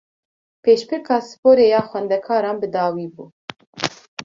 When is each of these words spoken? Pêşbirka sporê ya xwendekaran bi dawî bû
Pêşbirka 0.63 1.17
sporê 1.29 1.65
ya 1.73 1.81
xwendekaran 1.89 2.57
bi 2.61 2.67
dawî 2.75 3.07
bû 3.13 3.25